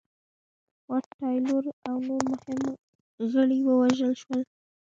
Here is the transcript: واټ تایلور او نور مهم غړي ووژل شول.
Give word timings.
واټ 0.89 1.05
تایلور 1.19 1.65
او 1.87 1.95
نور 2.07 2.23
مهم 2.31 2.59
غړي 3.31 3.59
ووژل 3.67 4.13
شول. 4.21 4.41